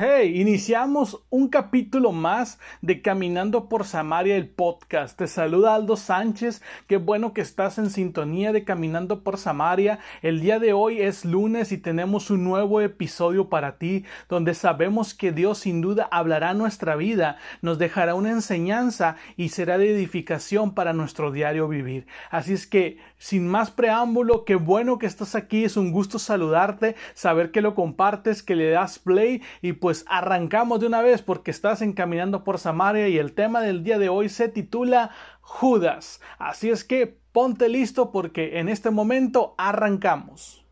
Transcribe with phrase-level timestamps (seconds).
[0.00, 5.18] Hey, iniciamos un capítulo más de Caminando por Samaria, el podcast.
[5.18, 6.62] Te saluda Aldo Sánchez.
[6.86, 9.98] Qué bueno que estás en sintonía de Caminando por Samaria.
[10.22, 15.14] El día de hoy es lunes y tenemos un nuevo episodio para ti, donde sabemos
[15.14, 20.76] que Dios sin duda hablará nuestra vida, nos dejará una enseñanza y será de edificación
[20.76, 22.06] para nuestro diario vivir.
[22.30, 25.64] Así es que, sin más preámbulo, qué bueno que estás aquí.
[25.64, 30.04] Es un gusto saludarte, saber que lo compartes, que le das play y pues pues
[30.06, 34.10] arrancamos de una vez porque estás encaminando por Samaria y el tema del día de
[34.10, 36.20] hoy se titula Judas.
[36.38, 40.62] Así es que ponte listo porque en este momento arrancamos.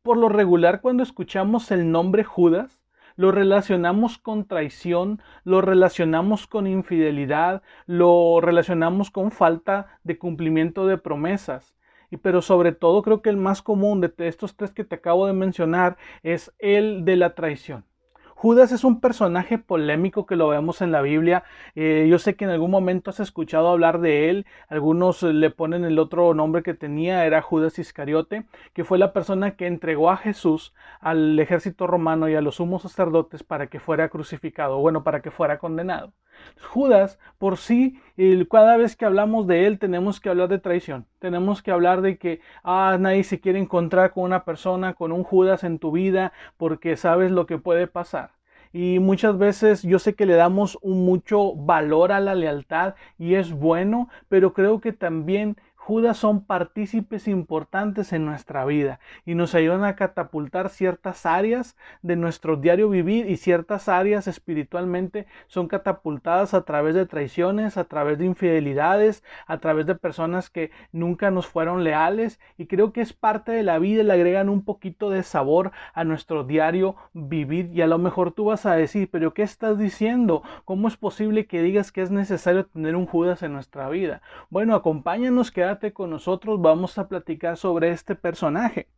[0.00, 2.80] Por lo regular cuando escuchamos el nombre Judas,
[3.16, 10.96] lo relacionamos con traición, lo relacionamos con infidelidad, lo relacionamos con falta de cumplimiento de
[10.96, 11.76] promesas.
[12.10, 15.26] Y pero sobre todo creo que el más común de estos tres que te acabo
[15.26, 17.84] de mencionar es el de la traición.
[18.40, 21.44] Judas es un personaje polémico que lo vemos en la Biblia.
[21.74, 24.46] Eh, yo sé que en algún momento has escuchado hablar de él.
[24.70, 29.56] Algunos le ponen el otro nombre que tenía, era Judas Iscariote, que fue la persona
[29.56, 34.08] que entregó a Jesús al ejército romano y a los sumos sacerdotes para que fuera
[34.08, 36.14] crucificado, bueno, para que fuera condenado.
[36.60, 38.00] Judas, por sí,
[38.50, 41.06] cada vez que hablamos de él, tenemos que hablar de traición.
[41.18, 45.24] Tenemos que hablar de que ah, nadie se quiere encontrar con una persona, con un
[45.24, 48.32] Judas en tu vida, porque sabes lo que puede pasar.
[48.72, 53.52] Y muchas veces yo sé que le damos mucho valor a la lealtad y es
[53.52, 55.56] bueno, pero creo que también
[55.90, 62.14] Judas son partícipes importantes en nuestra vida y nos ayudan a catapultar ciertas áreas de
[62.14, 68.18] nuestro diario vivir y ciertas áreas espiritualmente son catapultadas a través de traiciones, a través
[68.18, 73.12] de infidelidades, a través de personas que nunca nos fueron leales y creo que es
[73.12, 77.68] parte de la vida y le agregan un poquito de sabor a nuestro diario vivir
[77.74, 80.44] y a lo mejor tú vas a decir, pero ¿qué estás diciendo?
[80.64, 84.22] ¿Cómo es posible que digas que es necesario tener un Judas en nuestra vida?
[84.50, 88.88] Bueno, acompáñanos, quédate con nosotros, vamos a platicar sobre este personaje.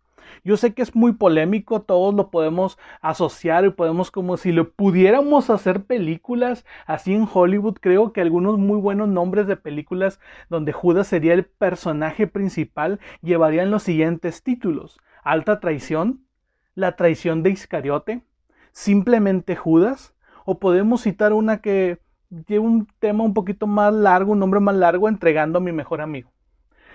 [0.45, 4.71] Yo sé que es muy polémico, todos lo podemos asociar y podemos como si lo
[4.71, 7.79] pudiéramos hacer películas así en Hollywood.
[7.81, 13.71] Creo que algunos muy buenos nombres de películas donde Judas sería el personaje principal llevarían
[13.71, 15.01] los siguientes títulos.
[15.23, 16.25] Alta traición,
[16.75, 18.23] la traición de Iscariote,
[18.73, 22.01] simplemente Judas, o podemos citar una que
[22.49, 26.01] lleva un tema un poquito más largo, un nombre más largo, entregando a mi mejor
[26.01, 26.31] amigo.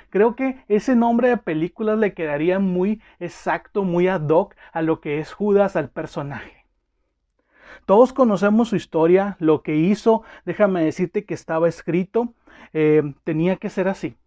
[0.09, 5.01] Creo que ese nombre de películas le quedaría muy exacto, muy ad hoc a lo
[5.01, 6.66] que es Judas, al personaje.
[7.85, 12.34] Todos conocemos su historia, lo que hizo, déjame decirte que estaba escrito,
[12.73, 14.18] eh, tenía que ser así.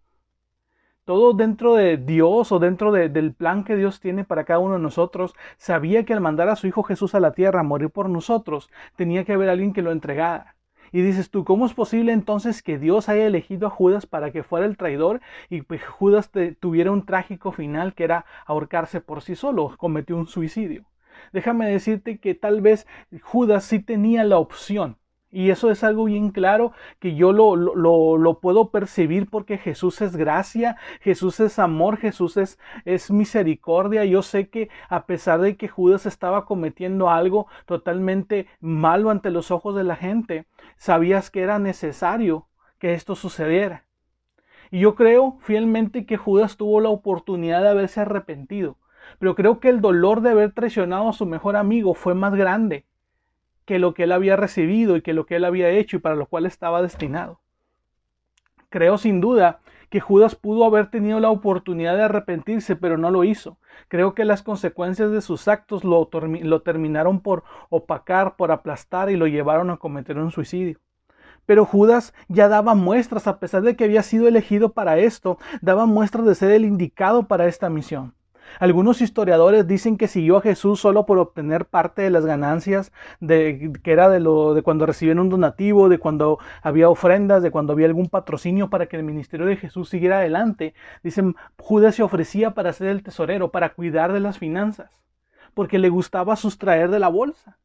[1.04, 4.80] Todo dentro de Dios o dentro del plan que Dios tiene para cada uno de
[4.80, 8.08] nosotros, sabía que al mandar a su Hijo Jesús a la tierra a morir por
[8.08, 10.54] nosotros, tenía que haber alguien que lo entregara.
[10.92, 14.42] Y dices tú, ¿cómo es posible entonces que Dios haya elegido a Judas para que
[14.42, 16.30] fuera el traidor y pues Judas
[16.60, 20.84] tuviera un trágico final que era ahorcarse por sí solo, cometió un suicidio?
[21.32, 22.86] Déjame decirte que tal vez
[23.22, 24.99] Judas sí tenía la opción
[25.32, 30.16] y eso es algo bien claro que yo lo, lo, puedo percibir porque Jesús es
[30.16, 34.04] gracia, Jesús es amor, Jesús es, es misericordia.
[34.04, 39.52] Yo sé que a pesar de que Judas estaba cometiendo algo totalmente malo ante los
[39.52, 40.46] ojos de la gente,
[40.76, 42.48] sabías que era necesario
[42.80, 43.84] que esto sucediera.
[44.72, 48.78] Y yo creo fielmente que Judas tuvo la oportunidad de haberse arrepentido,
[49.20, 52.84] pero creo que el dolor de haber traicionado a su mejor amigo fue más grande
[53.70, 56.16] que lo que él había recibido y que lo que él había hecho y para
[56.16, 57.38] lo cual estaba destinado.
[58.68, 63.22] Creo sin duda que Judas pudo haber tenido la oportunidad de arrepentirse, pero no lo
[63.22, 63.58] hizo.
[63.86, 69.14] Creo que las consecuencias de sus actos lo, lo, terminaron por opacar, por aplastar y
[69.14, 70.80] lo llevaron a cometer un suicidio.
[71.46, 75.86] Pero Judas ya daba muestras, a pesar de que había sido elegido para esto, daba
[75.86, 78.14] muestras de ser el indicado para esta misión.
[78.58, 83.72] Algunos historiadores dicen que siguió a Jesús solo por obtener parte de las ganancias de
[83.82, 87.72] que era de lo de cuando recibían un donativo, de cuando había ofrendas, de cuando
[87.72, 90.74] había algún patrocinio para que el ministerio de Jesús siguiera adelante.
[91.02, 94.90] Dicen, Judas se ofrecía para ser el tesorero, para cuidar de las finanzas,
[95.54, 97.58] porque le gustaba sustraer de la bolsa.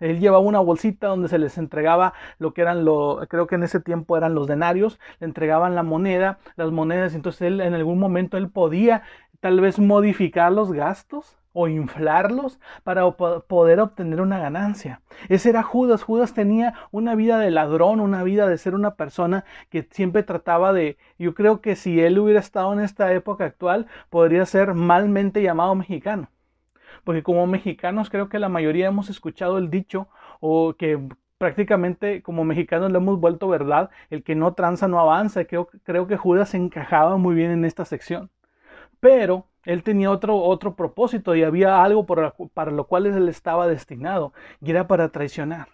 [0.00, 3.64] Él llevaba una bolsita donde se les entregaba lo que eran lo, creo que en
[3.64, 7.98] ese tiempo eran los denarios, le entregaban la moneda, las monedas, entonces él en algún
[7.98, 9.02] momento él podía
[9.40, 15.00] tal vez modificar los gastos o inflarlos para poder obtener una ganancia.
[15.28, 16.02] Ese era Judas.
[16.02, 20.72] Judas tenía una vida de ladrón, una vida de ser una persona que siempre trataba
[20.72, 25.42] de, yo creo que si él hubiera estado en esta época actual, podría ser malmente
[25.42, 26.28] llamado mexicano.
[27.04, 30.08] Porque como mexicanos creo que la mayoría hemos escuchado el dicho
[30.40, 31.00] o que
[31.38, 35.44] prácticamente como mexicanos le hemos vuelto verdad, el que no tranza no avanza.
[35.44, 38.30] Creo, creo que Judas encajaba muy bien en esta sección.
[39.00, 44.32] Pero él tenía otro, otro propósito y había algo para lo cual él estaba destinado
[44.60, 45.68] y era para traicionar.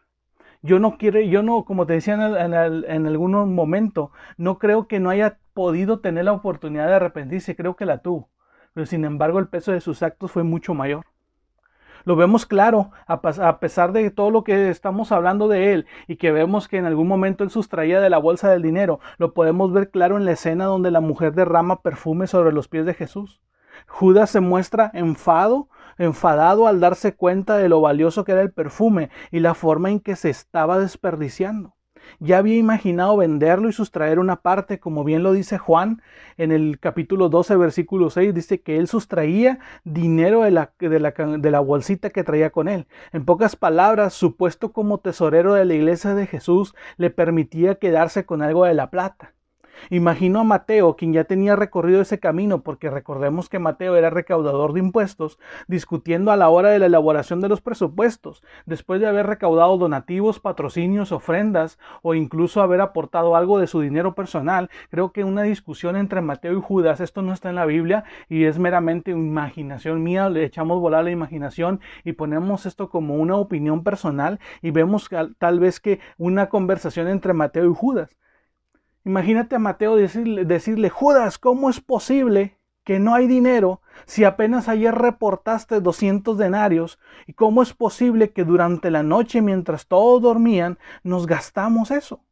[0.62, 5.00] Yo no quiero, yo no, como te decía en, en algún momento, no creo que
[5.00, 8.31] no haya podido tener la oportunidad de arrepentirse, creo que la tuvo.
[8.73, 11.05] Pero sin embargo el peso de sus actos fue mucho mayor.
[12.04, 16.32] Lo vemos claro, a pesar de todo lo que estamos hablando de él y que
[16.32, 19.90] vemos que en algún momento él sustraía de la bolsa del dinero, lo podemos ver
[19.90, 23.40] claro en la escena donde la mujer derrama perfume sobre los pies de Jesús.
[23.86, 25.68] Judas se muestra enfado,
[25.98, 30.00] enfadado al darse cuenta de lo valioso que era el perfume y la forma en
[30.00, 31.74] que se estaba desperdiciando.
[32.20, 36.02] Ya había imaginado venderlo y sustraer una parte, como bien lo dice Juan
[36.36, 41.10] en el capítulo 12, versículo 6, dice que él sustraía dinero de la, de la,
[41.12, 42.86] de la bolsita que traía con él.
[43.12, 48.26] En pocas palabras, su puesto como tesorero de la iglesia de Jesús le permitía quedarse
[48.26, 49.34] con algo de la plata.
[49.91, 54.73] Imagino a Mateo, quien ya tenía recorrido ese camino, porque recordemos que Mateo era recaudador
[54.73, 55.38] de impuestos,
[55.69, 60.41] discutiendo a la hora de la elaboración de los presupuestos, después de haber recaudado donativos,
[60.41, 64.71] patrocinios, ofrendas o incluso haber aportado algo de su dinero personal.
[64.91, 68.44] Creo que una discusión entre Mateo y Judas, esto no está en la Biblia y
[68.44, 73.82] es meramente imaginación mía, le echamos volar la imaginación y ponemos esto como una opinión
[73.82, 78.17] personal y vemos tal vez que una conversación entre Mateo y Judas.
[79.04, 84.94] Imagínate a Mateo decirle, Judas, ¿cómo es posible que no hay dinero si apenas ayer
[84.94, 86.98] reportaste 200 denarios?
[87.26, 92.24] ¿Y cómo es posible que durante la noche, mientras todos dormían, nos gastamos eso?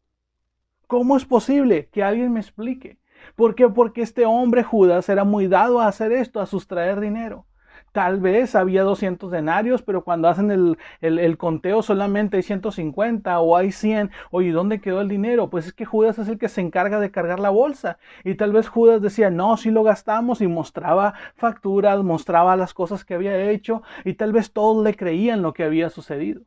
[0.86, 1.88] ¿Cómo es posible?
[1.92, 2.98] Que alguien me explique.
[3.36, 3.68] ¿Por qué?
[3.68, 7.46] Porque este hombre Judas era muy dado a hacer esto, a sustraer dinero.
[7.92, 13.70] Tal vez había 200 denarios, pero cuando hacen el, conteo solamente hay 150 o hay
[13.70, 14.10] 100.
[14.30, 15.50] Oye, ¿dónde quedó el dinero?
[15.50, 17.98] Pues es que Judas es el que se encarga de cargar la bolsa.
[18.24, 23.04] Y tal vez Judas decía, no, si lo gastamos y mostraba facturas, mostraba las cosas
[23.04, 26.42] que había hecho y tal vez todos le creían lo que había sucedido.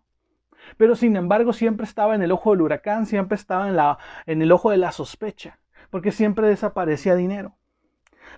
[0.77, 4.41] Pero sin embargo siempre estaba en el ojo del huracán, siempre estaba en, la, en
[4.41, 5.59] el ojo de la sospecha,
[5.91, 7.55] porque siempre desaparecía dinero.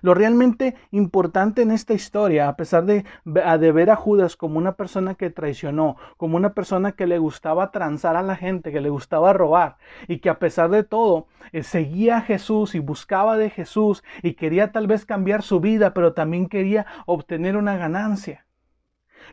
[0.00, 5.14] Lo realmente importante en esta historia, a pesar de, ver a Judas como una persona
[5.14, 9.32] que traicionó, como una persona que le gustaba transar a la gente, que le gustaba
[9.32, 14.02] robar, y que a pesar de todo eh, seguía a Jesús y buscaba de Jesús
[14.22, 18.47] y quería tal vez cambiar su vida, pero también quería obtener una ganancia.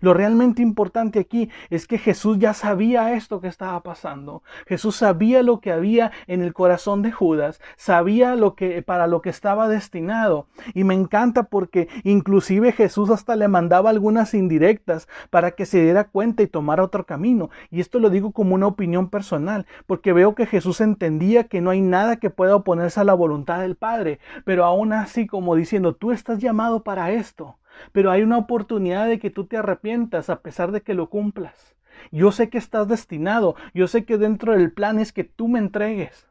[0.02, 4.44] Lo realmente importante aquí es que Jesús ya sabía esto que estaba pasando.
[4.68, 9.22] Jesús sabía lo que había en el corazón de Judas, sabía lo que para lo
[9.22, 10.48] que estaba destinado.
[10.74, 16.06] Y me encanta porque inclusive Jesús hasta le mandaba algunas indirectas para que se diera
[16.06, 17.50] cuenta y tomara otro camino.
[17.72, 21.70] Y esto lo digo como una opinión personal, porque veo que Jesús entendía que no
[21.70, 25.96] hay nada que pueda oponerse a la voluntad del Padre, pero aún así como diciendo,
[25.96, 27.58] tú estás llamado para esto.
[27.92, 31.76] Pero hay una oportunidad de que tú te arrepientas a pesar de que lo cumplas.
[32.12, 35.60] Yo sé que estás destinado, yo sé que dentro del plan es que tú me
[35.60, 36.28] entregues.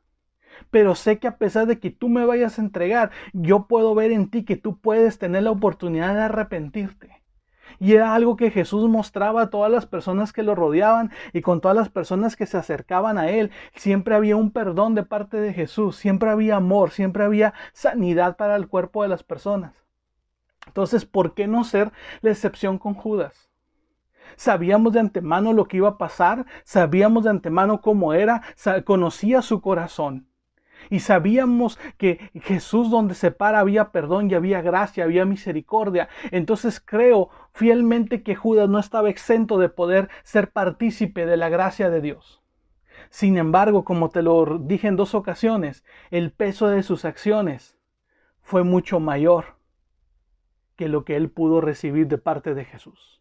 [0.71, 4.13] Pero sé que a pesar de que tú me vayas a entregar, yo puedo ver
[4.13, 7.23] en ti que tú puedes tener la oportunidad de arrepentirte.
[7.81, 11.61] Y era algo que Jesús mostraba a todas las personas que lo rodeaban y con
[11.61, 13.51] todas las personas que se acercaban a Él.
[13.75, 18.57] Siempre había un perdón de parte de Jesús, siempre había amor, siempre había sanidad para
[18.57, 19.84] el cuerpo de las personas.
[20.67, 23.51] Entonces, ¿por qué no ser la excepción con Judas?
[24.37, 28.43] Sabíamos de antemano lo que iba a pasar, sabíamos de antemano cómo era,
[28.85, 30.29] conocía su corazón.
[30.91, 36.09] Y sabíamos que Jesús donde se para había perdón y había gracia, había misericordia.
[36.31, 41.89] Entonces creo fielmente que Judas no estaba exento de poder ser partícipe de la gracia
[41.89, 42.43] de Dios.
[43.09, 47.79] Sin embargo, como te lo dije en dos ocasiones, el peso de sus acciones
[48.43, 49.54] fue mucho mayor
[50.77, 53.21] que lo que él pudo recibir de parte de Jesús.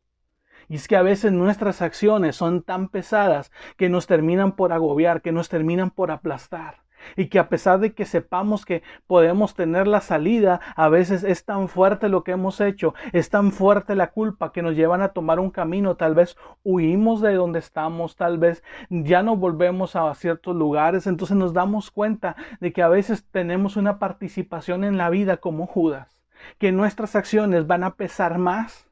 [0.70, 5.22] Y es que a veces nuestras acciones son tan pesadas que nos terminan por agobiar,
[5.22, 6.84] que nos terminan por aplastar.
[7.16, 11.46] y que a pesar de que sepamos que podemos tener la salida, a veces es
[11.46, 15.10] tan fuerte lo que hemos hecho, es tan fuerte la culpa que nos llevan a
[15.10, 20.14] tomar un camino, tal vez huimos de donde estamos, tal vez ya no volvemos a
[20.16, 25.10] ciertos lugares, entonces nos damos cuenta de que a veces tenemos una participación en la
[25.10, 26.13] vida como Judas,
[26.58, 28.88] que nuestras acciones van a pesar más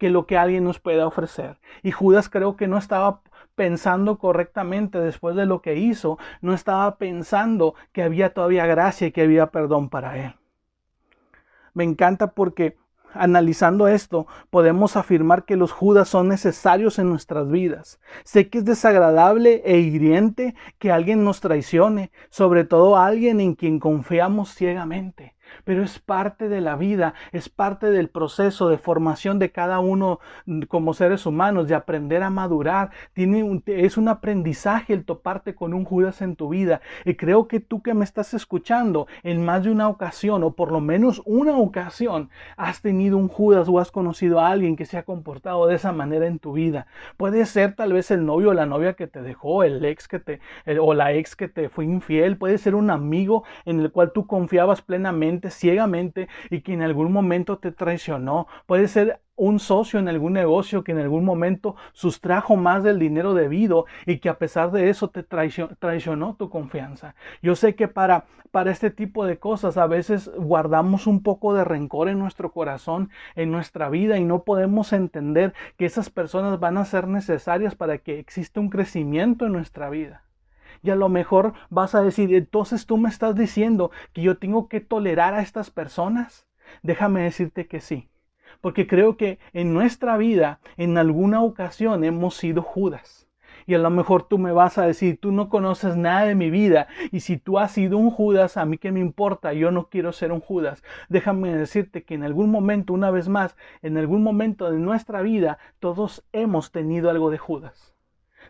[0.00, 1.58] que lo que alguien nos pueda ofrecer.
[1.82, 3.20] Y Judas creo que no estaba
[3.54, 9.12] pensando correctamente después de lo que hizo, no estaba pensando que había todavía gracia y
[9.12, 10.34] que había perdón para él.
[11.74, 12.78] Me encanta porque
[13.12, 18.00] analizando esto, podemos afirmar que los Judas son necesarios en nuestras vidas.
[18.24, 23.78] Sé que es desagradable e hiriente que alguien nos traicione, sobre todo alguien en quien
[23.78, 25.34] confiamos ciegamente
[25.64, 30.20] pero es parte de la vida, es parte del proceso de formación de cada uno
[30.68, 32.90] como seres humanos, de aprender a madurar.
[33.12, 36.80] Tiene es un aprendizaje el toparte con un Judas en tu vida.
[37.04, 40.72] Y creo que tú que me estás escuchando en más de una ocasión, o por
[40.72, 44.98] lo menos una ocasión, has tenido un Judas o has conocido a alguien que se
[44.98, 46.86] ha comportado de esa manera en tu vida.
[47.16, 50.18] Puede ser tal vez el novio o la novia que te dejó, el ex que
[50.18, 50.40] te,
[50.80, 54.26] o la ex que te fue infiel, puede ser un amigo en el cual tú
[54.26, 58.48] confiabas plenamente ciegamente y que en algún momento te traicionó.
[58.66, 63.32] Puede ser un socio en algún negocio que en algún momento sustrajo más del dinero
[63.32, 67.14] debido y que a pesar de eso te traicionó, tu confianza.
[67.40, 71.64] Yo sé que para, para este tipo de cosas a veces guardamos un poco de
[71.64, 76.76] rencor en nuestro corazón, en nuestra vida y no podemos entender que esas personas van
[76.76, 80.22] a ser necesarias para que exista un crecimiento en nuestra vida.
[80.82, 84.68] Y a lo mejor vas a decir, entonces tú me estás diciendo que yo tengo
[84.68, 86.46] que tolerar a estas personas.
[86.82, 88.08] Déjame decirte que sí.
[88.60, 93.26] Porque creo que en nuestra vida, en alguna ocasión, hemos sido Judas.
[93.66, 96.50] Y a lo mejor tú me vas a decir, tú no conoces nada de mi
[96.50, 96.88] vida.
[97.12, 100.12] Y si tú has sido un Judas, a mí qué me importa, yo no quiero
[100.12, 100.82] ser un Judas.
[101.08, 105.58] Déjame decirte que en algún momento, una vez más, en algún momento de nuestra vida,
[105.78, 107.89] todos hemos tenido algo de Judas.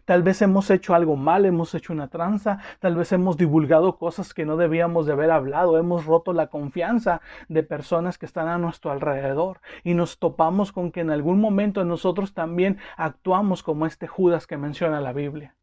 [0.05, 4.35] Tal vez hemos hecho algo mal, hemos hecho una tranza, tal vez hemos divulgado cosas
[4.35, 8.59] que no debíamos de haber hablado, hemos roto la confianza de personas que están a
[8.59, 14.07] nuestro alrededor y nos topamos con que en algún momento nosotros también actuamos como este
[14.07, 15.55] Judas que menciona la Biblia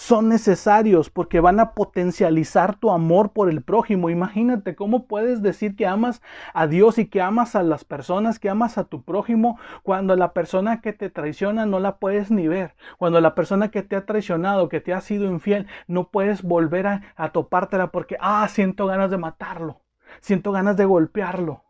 [0.00, 4.08] son necesarios porque van a potencializar tu amor por el prójimo.
[4.08, 6.22] Imagínate cómo puedes decir que amas
[6.54, 10.32] a Dios y que amas a las personas, que amas a tu prójimo, cuando la
[10.32, 14.06] persona que te traiciona no la puedes ni ver, cuando la persona que te ha
[14.06, 19.10] traicionado, que te ha sido infiel, no puedes volver a, topártela porque, ah, siento ganas
[19.10, 19.82] de matarlo,
[20.22, 21.69] siento ganas de golpearlo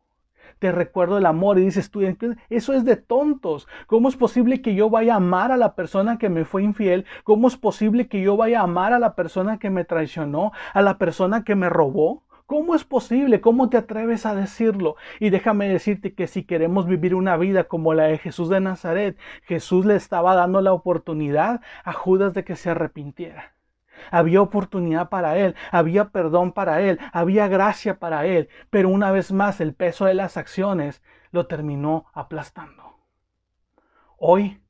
[0.61, 2.03] te recuerdo el amor y dices tú,
[2.51, 3.67] eso es de tontos.
[3.87, 7.07] ¿Cómo es posible que yo vaya a amar a la persona que me fue infiel?
[7.25, 10.83] ¿Cómo es posible que yo vaya a amar a la persona que me traicionó, a
[10.83, 12.23] la persona que me robó?
[12.45, 13.41] ¿Cómo es posible?
[13.41, 14.97] ¿Cómo te atreves a decirlo?
[15.19, 19.17] Y déjame decirte que si queremos vivir una vida como la de Jesús de Nazaret,
[19.45, 23.55] Jesús le estaba dando la oportunidad a Judas de que se arrepintiera.
[24.11, 29.33] Había oportunidad para él, había perdón para él, había gracia para él, pero una vez
[29.33, 32.99] más el peso de las acciones lo terminó aplastando.
[34.19, 34.61] Hoy,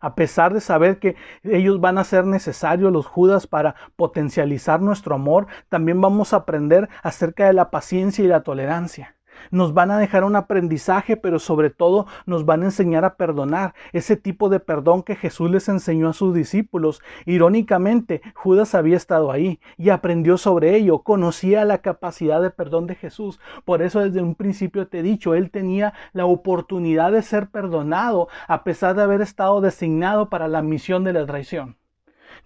[0.00, 5.14] a pesar de saber que ellos van a ser necesarios, los Judas, para potencializar nuestro
[5.14, 9.16] amor, también vamos a aprender acerca de la paciencia y la tolerancia.
[9.50, 13.74] Nos van a dejar un aprendizaje, pero sobre todo nos van a enseñar a perdonar,
[13.92, 17.02] ese tipo de perdón que Jesús les enseñó a sus discípulos.
[17.24, 22.94] Irónicamente, Judas había estado ahí y aprendió sobre ello, conocía la capacidad de perdón de
[22.94, 23.40] Jesús.
[23.64, 28.28] Por eso desde un principio te he dicho, él tenía la oportunidad de ser perdonado
[28.48, 31.76] a pesar de haber estado designado para la misión de la traición.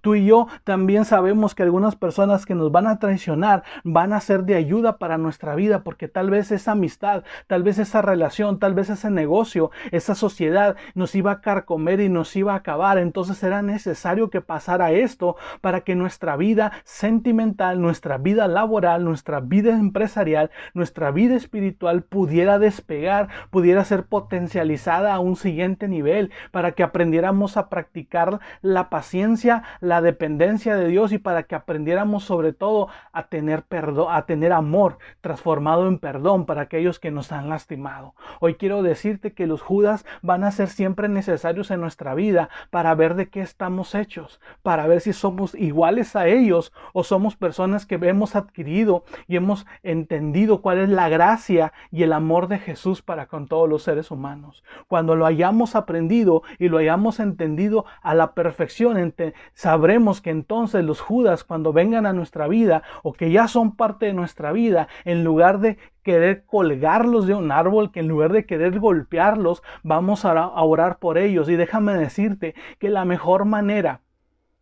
[0.01, 4.21] Tú y yo también sabemos que algunas personas que nos van a traicionar van a
[4.21, 8.59] ser de ayuda para nuestra vida porque tal vez esa amistad, tal vez esa relación,
[8.59, 12.99] tal vez ese negocio, esa sociedad nos iba a carcomer y nos iba a acabar.
[12.99, 19.41] Entonces era necesario que pasara esto para que nuestra vida sentimental, nuestra vida laboral, nuestra
[19.41, 26.73] vida empresarial, nuestra vida espiritual pudiera despegar, pudiera ser potencializada a un siguiente nivel, para
[26.73, 29.63] que aprendiéramos a practicar la paciencia,
[29.99, 34.99] dependencia de Dios y para que aprendiéramos sobre todo a tener perdón, a tener amor
[35.21, 38.15] transformado en perdón para aquellos que nos han lastimado.
[38.41, 42.95] Hoy quiero decirte que los Judas van a ser siempre necesarios en nuestra vida para
[42.95, 47.87] ver de qué estamos hechos, para ver si somos iguales a ellos o somos personas
[47.87, 53.03] que hemos adquirido y hemos entendido cuál es la gracia y el amor de Jesús
[53.03, 54.63] para con todos los seres humanos.
[54.89, 59.15] Cuando lo hayamos aprendido y lo hayamos entendido a la perfección,
[59.55, 59.80] sabremos
[60.21, 64.13] que entonces los Judas cuando vengan a nuestra vida o que ya son parte de
[64.13, 68.79] nuestra vida, en lugar de querer colgarlos de un árbol, que en lugar de querer
[68.79, 71.49] golpearlos, vamos a orar por ellos.
[71.49, 74.01] Y déjame decirte que la mejor manera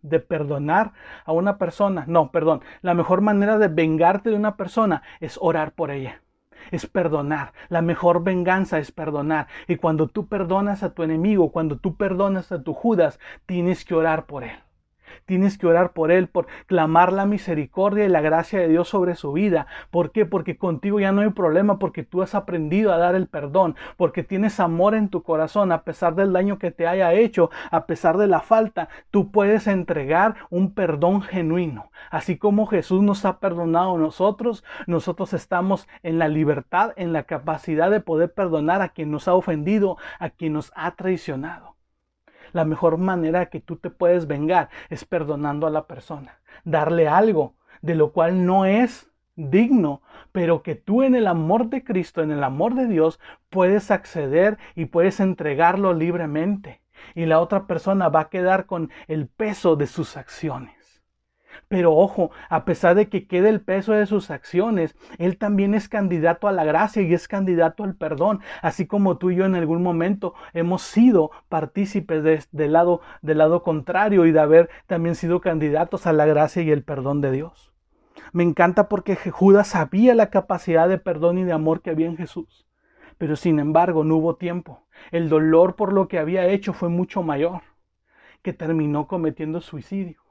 [0.03, 0.93] de perdonar
[1.25, 5.73] a una persona, no, perdón, la mejor manera de vengarte de una persona es orar
[5.73, 6.23] por ella
[6.71, 7.53] es perdonar.
[7.69, 9.47] La mejor venganza es perdonar.
[9.67, 13.95] Y cuando tú perdonas a tu enemigo, cuando tú perdonas a tu Judas, tienes que
[13.95, 14.59] orar por él.
[15.27, 19.15] Tienes que orar por él, por clamar la misericordia y la gracia de Dios sobre
[19.15, 19.67] su vida.
[19.91, 20.27] ¿Por qué?
[20.27, 24.23] Porque contigo ya no hay problema, porque tú has aprendido a dar el perdón, porque
[24.23, 28.17] tienes amor en tu corazón, a pesar del daño que te haya hecho, a pesar
[28.17, 31.91] de la falta, tú puedes entregar un perdón genuino.
[32.11, 37.25] Así como Jesús nos ha perdonado a nosotros, nosotros estamos en la libertad, en la
[37.25, 41.78] capacidad de poder perdonar a quien nos ha ofendido, a quien nos ha traicionado.
[42.53, 47.55] La mejor manera que tú te puedes vengar es perdonando a la persona, darle algo
[47.83, 50.03] de lo cual no es digno,
[50.33, 54.59] pero que tú en el amor de Cristo, en el amor de Dios, puedes acceder
[54.75, 56.81] y puedes entregarlo libremente.
[57.15, 60.78] Y la otra persona va a quedar con el peso de sus acciones.
[61.67, 65.89] Pero ojo, a pesar de que quede el peso de sus acciones, él también es
[65.89, 69.55] candidato a la gracia y es candidato al perdón, así como tú y yo en
[69.55, 75.41] algún momento hemos sido partícipes del lado del lado contrario y de haber también sido
[75.41, 77.73] candidatos a la gracia y el perdón de Dios.
[78.33, 82.17] Me encanta porque Judas sabía la capacidad de perdón y de amor que había en
[82.17, 82.67] Jesús,
[83.17, 84.87] pero sin embargo no hubo tiempo.
[85.11, 87.63] El dolor por lo que había hecho fue mucho mayor,
[88.43, 90.28] que terminó cometiendo suicidio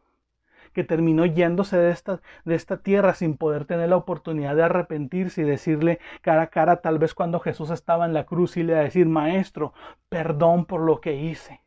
[0.77, 5.41] que terminó yéndose de esta, de esta tierra sin poder tener la oportunidad de arrepentirse
[5.41, 8.75] y decirle cara a cara, tal vez cuando Jesús estaba en la cruz y le
[8.75, 9.74] decir, Maestro,
[10.07, 11.63] perdón por lo que hice.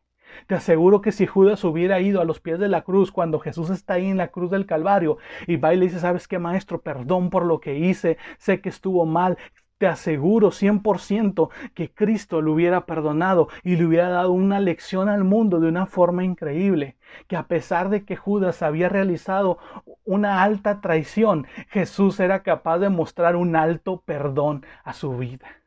[0.47, 3.69] Te aseguro que si Judas hubiera ido a los pies de la cruz cuando Jesús
[3.71, 6.81] está ahí en la cruz del Calvario y va y le dice, ¿sabes qué, maestro?
[6.81, 9.38] Perdón por lo que hice, sé que estuvo mal,
[9.81, 15.25] te aseguro 100% que Cristo le hubiera perdonado y le hubiera dado una lección al
[15.25, 16.99] mundo de una forma increíble.
[17.29, 19.57] Que a pesar de que Judas había realizado
[20.05, 25.60] una alta traición, Jesús era capaz de mostrar un alto perdón a su vida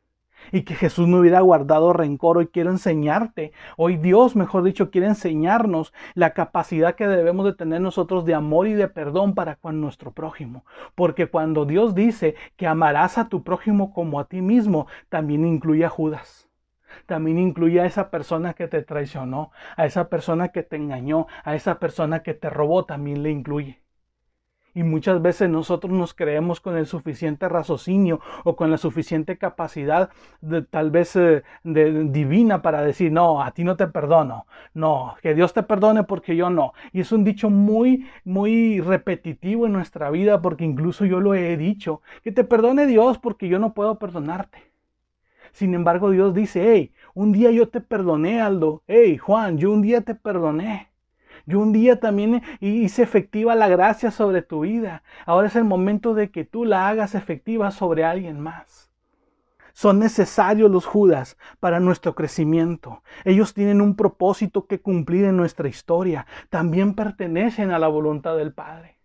[0.51, 2.37] y que Jesús no hubiera guardado rencor.
[2.37, 7.81] Hoy quiero enseñarte, hoy Dios, mejor dicho, quiere enseñarnos la capacidad que debemos de tener
[7.81, 10.65] nosotros de amor y de perdón para con nuestro prójimo.
[10.95, 15.85] Porque cuando Dios dice que amarás a tu prójimo como a ti mismo, también incluye
[15.85, 16.49] a Judas.
[17.05, 21.55] También incluye a esa persona que te traicionó, a esa persona que te engañó, a
[21.55, 23.82] esa persona que te robó, también le incluye.
[24.75, 30.09] Y muchas veces nosotros nos creemos con el suficiente raciocinio o con la suficiente capacidad
[30.41, 34.47] de, tal vez eh, de, divina para decir, no, a ti no te perdono.
[34.73, 36.73] No, que Dios te perdone porque yo no.
[36.91, 41.55] Y es un dicho muy, muy repetitivo en nuestra vida porque incluso yo lo he
[41.57, 42.01] dicho.
[42.23, 44.73] Que te perdone Dios porque yo no puedo perdonarte.
[45.51, 48.81] Sin embargo, Dios dice, hey, un día yo te perdoné, Aldo.
[48.87, 50.92] Hey, Juan, yo un día te perdoné.
[51.45, 55.03] Yo un día también hice efectiva la gracia sobre tu vida.
[55.25, 58.91] Ahora es el momento de que tú la hagas efectiva sobre alguien más.
[59.73, 63.01] Son necesarios los Judas para nuestro crecimiento.
[63.25, 66.27] Ellos tienen un propósito que cumplir en nuestra historia.
[66.49, 68.99] También pertenecen a la voluntad del Padre.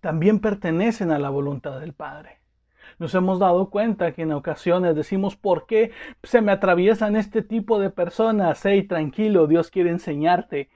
[0.00, 2.39] También pertenecen a la voluntad del Padre.
[3.00, 5.90] Nos hemos dado cuenta que en ocasiones decimos, ¿por qué
[6.22, 8.60] se me atraviesan este tipo de personas?
[8.62, 10.68] Hey, tranquilo, Dios quiere enseñarte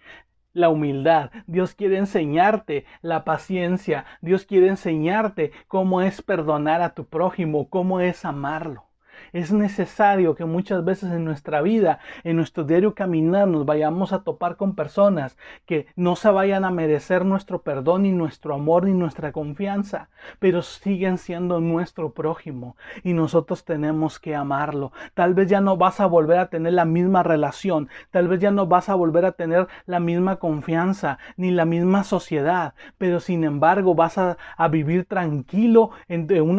[0.54, 7.04] la humildad, Dios quiere enseñarte la paciencia, Dios quiere enseñarte cómo es perdonar a tu
[7.06, 8.86] prójimo, cómo es amarlo.
[9.32, 14.22] Es necesario que muchas veces en nuestra vida, en nuestro diario caminar, nos vayamos a
[14.22, 18.92] topar con personas que no se vayan a merecer nuestro perdón, ni nuestro amor, ni
[18.92, 24.92] nuestra confianza, pero siguen siendo nuestro prójimo y nosotros tenemos que amarlo.
[25.14, 28.50] Tal vez ya no vas a volver a tener la misma relación, tal vez ya
[28.50, 33.44] no vas a volver a tener la misma confianza, ni la misma sociedad, pero sin
[33.44, 34.36] embargo vas a,
[34.70, 35.90] vivir tranquilo,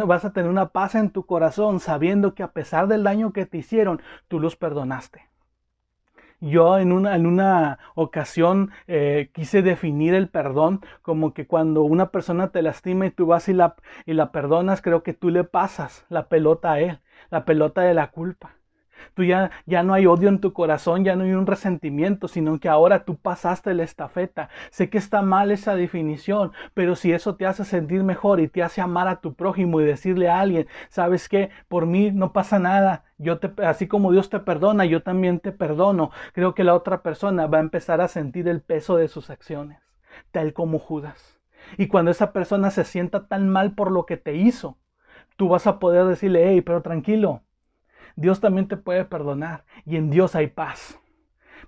[0.06, 3.46] vas a tener una paz en tu corazón sabiendo que a pesar del daño que
[3.46, 5.30] te hicieron, tú los perdonaste.
[6.42, 12.12] Yo en una, en una ocasión eh, quise definir el perdón como que cuando una
[12.12, 15.44] persona te lastima y tú vas y la, y la perdonas, creo que tú le
[15.44, 17.00] pasas la pelota a él,
[17.32, 18.56] la pelota de la culpa.
[19.14, 22.60] Tú ya, ya no hay odio en tu corazón, ya no hay un resentimiento, sino
[22.60, 24.50] que ahora tú pasaste la estafeta.
[24.72, 28.64] Sé que está mal esa definición, pero si eso te hace sentir mejor y te
[28.64, 32.60] hace amar a tu prójimo y decirle a alguien, sabes que por mí no pasa
[32.60, 36.12] nada, yo te, así como Dios te perdona, yo también te perdono.
[36.34, 39.80] Creo que la otra persona va a empezar a sentir el peso de sus acciones,
[40.32, 41.40] tal como Judas.
[41.78, 44.78] Y cuando esa persona se sienta tan mal por lo que te hizo,
[45.38, 47.42] tú vas a poder decirle, hey, pero tranquilo,
[48.16, 51.00] Dios también te puede perdonar y en Dios hay paz,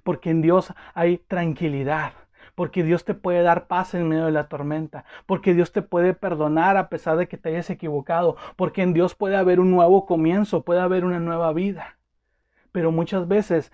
[0.04, 2.14] porque en Dios hay tranquilidad,
[2.56, 6.14] porque Dios te puede dar paz en medio de la tormenta, porque Dios te puede
[6.14, 10.06] perdonar a pesar de que te hayas equivocado, porque en Dios puede haber un nuevo
[10.06, 11.97] comienzo, puede haber una nueva vida
[12.78, 13.72] pero muchas veces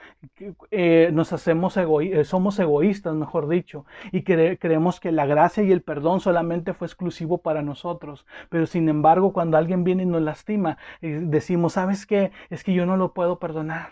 [0.72, 5.82] eh, nos hacemos eh, somos egoístas, mejor dicho, y creemos que la gracia y el
[5.82, 8.26] perdón solamente fue exclusivo para nosotros.
[8.48, 12.32] Pero sin embargo, cuando alguien viene y nos lastima, eh, decimos, ¿sabes qué?
[12.50, 13.89] Es que yo no lo puedo perdonar.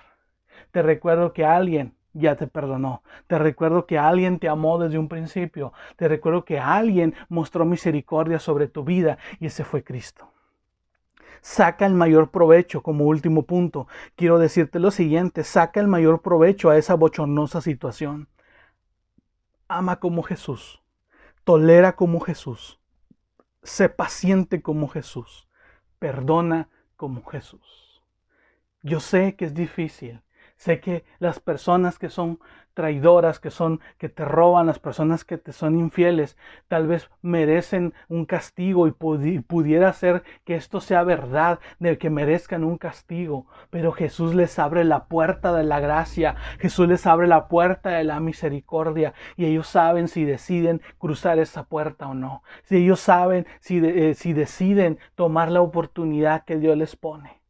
[0.72, 3.04] Te recuerdo que alguien ya te perdonó.
[3.28, 5.74] Te recuerdo que alguien te amó desde un principio.
[5.98, 10.32] Te recuerdo que alguien mostró misericordia sobre tu vida y ese fue Cristo
[11.42, 12.82] saca el mayor provecho.
[12.82, 18.30] Como último punto, quiero decirte lo siguiente, saca el mayor provecho a esa bochornosa situación.
[19.68, 20.82] Ama como Jesús,
[21.44, 22.80] tolera como Jesús,
[23.64, 25.48] sé paciente como Jesús,
[26.00, 28.04] perdona como Jesús.
[28.84, 30.22] Yo sé que es difícil,
[30.62, 32.40] sé que las personas que son
[32.76, 37.96] traidoras, que son, que te roban, las personas que te son infieles, tal vez merecen
[38.10, 43.48] un castigo y pudiera ser que esto sea verdad, de que merezcan un castigo.
[43.72, 48.04] Pero Jesús les abre la puerta de la gracia, Jesús les abre la puerta de
[48.04, 52.44] la misericordia y ellos saben si deciden cruzar esa puerta o no.
[52.66, 57.41] Si ellos saben si, eh, si deciden tomar la oportunidad que Dios les pone.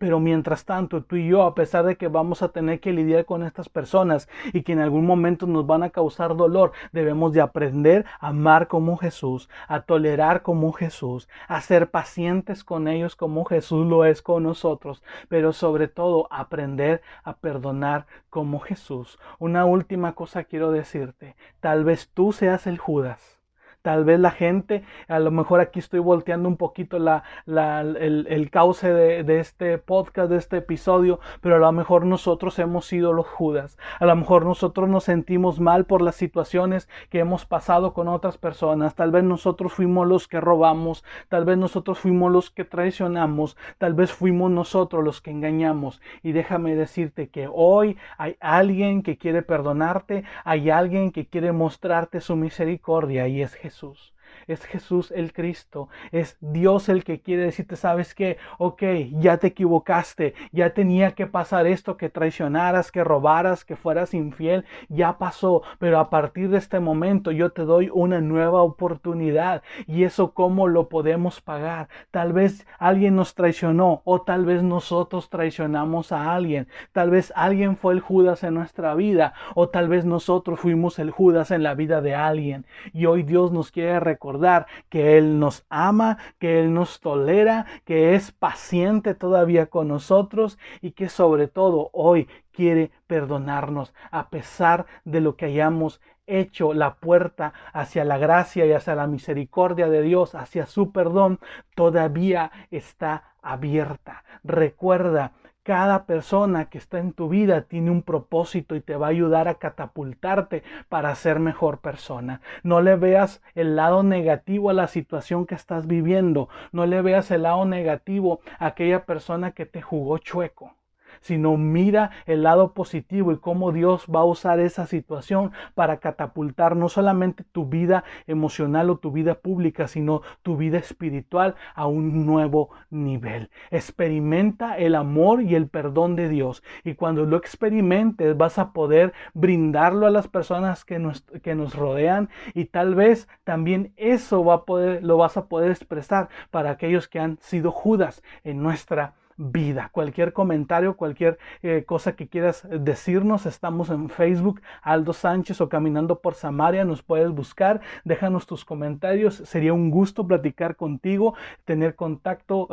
[0.00, 3.26] Pero mientras tanto, tú y yo, a pesar de que vamos a tener que lidiar
[3.26, 7.42] con estas personas y que en algún momento nos van a causar dolor, debemos de
[7.42, 13.44] aprender a amar como Jesús, a tolerar como Jesús, a ser pacientes con ellos como
[13.44, 19.18] Jesús lo es con nosotros, pero sobre todo aprender a perdonar como Jesús.
[19.38, 23.39] Una última cosa quiero decirte, tal vez tú seas el Judas
[23.82, 28.92] Tal vez la gente, a lo mejor aquí estoy volteando un poquito la, el, cauce
[28.92, 33.26] de, de, este podcast, de este episodio, pero a lo mejor nosotros hemos sido los
[33.26, 33.78] Judas.
[33.98, 38.36] A lo mejor nosotros nos sentimos mal por las situaciones que hemos pasado con otras
[38.36, 38.94] personas.
[38.96, 43.94] Tal vez nosotros fuimos los que robamos, tal vez nosotros fuimos los que traicionamos, tal
[43.94, 46.02] vez fuimos nosotros los que engañamos.
[46.22, 52.20] Y déjame decirte que hoy hay alguien que quiere perdonarte, hay alguien que quiere mostrarte
[52.20, 53.69] su misericordia y es Jesús.
[53.70, 54.12] Jesús
[54.52, 58.82] es Jesús el Cristo, es Dios el que quiere decirte, sabes que, ok,
[59.12, 64.64] ya te equivocaste, ya tenía que pasar esto, que traicionaras, que robaras, que fueras infiel,
[64.88, 69.62] ya pasó, pero a partir de este momento yo te doy una nueva oportunidad.
[69.86, 71.88] Y eso cómo lo podemos pagar.
[72.10, 77.76] Tal vez alguien nos traicionó o tal vez nosotros traicionamos a alguien, tal vez alguien
[77.76, 81.74] fue el Judas en nuestra vida o tal vez nosotros fuimos el Judas en la
[81.74, 82.66] vida de alguien.
[82.92, 84.39] Y hoy Dios nos quiere recordar
[84.88, 90.92] que Él nos ama, que Él nos tolera, que es paciente todavía con nosotros y
[90.92, 97.52] que sobre todo hoy quiere perdonarnos a pesar de lo que hayamos hecho la puerta
[97.72, 101.40] hacia la gracia y hacia la misericordia de Dios, hacia su perdón,
[101.74, 104.24] todavía está abierta.
[104.44, 105.32] Recuerda
[105.70, 109.46] cada persona que está en tu vida tiene un propósito y te va a ayudar
[109.46, 112.40] a catapultarte para ser mejor persona.
[112.64, 116.48] No le veas el lado negativo a la situación que estás viviendo.
[116.72, 120.74] No le veas el lado negativo a aquella persona que te jugó chueco
[121.20, 126.76] sino mira el lado positivo y cómo Dios va a usar esa situación para catapultar
[126.76, 132.26] no solamente tu vida emocional o tu vida pública, sino tu vida espiritual a un
[132.26, 133.50] nuevo nivel.
[133.70, 139.12] Experimenta el amor y el perdón de Dios y cuando lo experimentes vas a poder
[139.34, 144.54] brindarlo a las personas que nos, que nos rodean y tal vez también eso va
[144.54, 149.14] a poder, lo vas a poder expresar para aquellos que han sido Judas en nuestra
[149.40, 149.88] vida.
[149.90, 156.20] Cualquier comentario, cualquier eh, cosa que quieras decirnos, estamos en Facebook, Aldo Sánchez o Caminando
[156.20, 162.68] por Samaria, nos puedes buscar, déjanos tus comentarios, sería un gusto platicar contigo, tener contacto,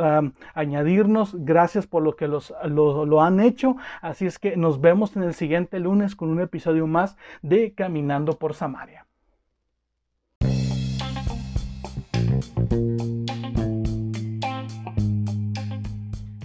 [0.54, 5.16] añadirnos, gracias por lo que los, lo, lo han hecho, así es que nos vemos
[5.16, 9.07] en el siguiente lunes con un episodio más de Caminando por Samaria.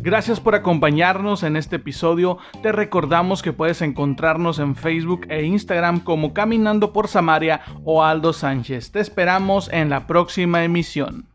[0.05, 2.39] Gracias por acompañarnos en este episodio.
[2.61, 8.33] Te recordamos que puedes encontrarnos en Facebook e Instagram como Caminando por Samaria o Aldo
[8.33, 8.91] Sánchez.
[8.91, 11.32] Te esperamos en la próxima emisión.